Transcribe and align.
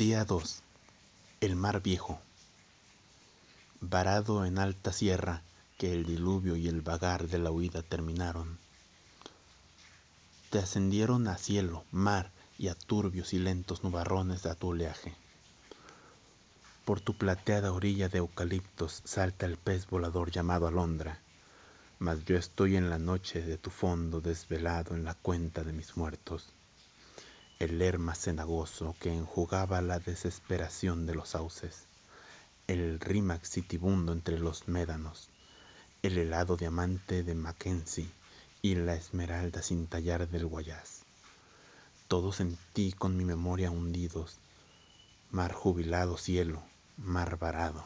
Día 0.00 0.24
2. 0.24 0.62
El 1.42 1.56
mar 1.56 1.82
viejo. 1.82 2.18
Varado 3.82 4.46
en 4.46 4.58
alta 4.58 4.94
sierra 4.94 5.42
que 5.76 5.92
el 5.92 6.06
diluvio 6.06 6.56
y 6.56 6.68
el 6.68 6.80
vagar 6.80 7.28
de 7.28 7.38
la 7.38 7.50
huida 7.50 7.82
terminaron. 7.82 8.56
Te 10.48 10.58
ascendieron 10.58 11.28
a 11.28 11.36
cielo, 11.36 11.84
mar 11.92 12.30
y 12.56 12.68
a 12.68 12.74
turbios 12.74 13.34
y 13.34 13.40
lentos 13.40 13.84
nubarrones 13.84 14.42
de 14.42 14.54
tu 14.54 14.68
oleaje. 14.68 15.14
Por 16.86 17.02
tu 17.02 17.12
plateada 17.12 17.70
orilla 17.70 18.08
de 18.08 18.20
eucaliptos 18.20 19.02
salta 19.04 19.44
el 19.44 19.58
pez 19.58 19.86
volador 19.86 20.30
llamado 20.30 20.66
alondra, 20.66 21.18
mas 21.98 22.24
yo 22.24 22.38
estoy 22.38 22.76
en 22.76 22.88
la 22.88 22.98
noche 22.98 23.42
de 23.42 23.58
tu 23.58 23.68
fondo 23.68 24.22
desvelado 24.22 24.94
en 24.94 25.04
la 25.04 25.12
cuenta 25.12 25.62
de 25.62 25.74
mis 25.74 25.94
muertos 25.98 26.54
el 27.60 27.78
lerma 27.78 28.14
cenagoso 28.14 28.96
que 29.00 29.12
enjugaba 29.12 29.82
la 29.82 29.98
desesperación 29.98 31.04
de 31.04 31.14
los 31.14 31.28
sauces, 31.28 31.84
el 32.66 32.98
rímax 32.98 33.50
sitibundo 33.50 34.14
entre 34.14 34.38
los 34.38 34.66
médanos, 34.66 35.28
el 36.02 36.16
helado 36.16 36.56
diamante 36.56 37.22
de 37.22 37.34
Mackenzie 37.34 38.08
y 38.62 38.76
la 38.76 38.94
esmeralda 38.94 39.60
sin 39.60 39.86
tallar 39.86 40.26
del 40.30 40.46
Guayas. 40.46 41.02
Todos 42.08 42.40
en 42.40 42.56
ti 42.72 42.94
con 42.96 43.18
mi 43.18 43.26
memoria 43.26 43.70
hundidos, 43.70 44.38
mar 45.30 45.52
jubilado 45.52 46.16
cielo, 46.16 46.62
mar 46.96 47.38
varado. 47.38 47.84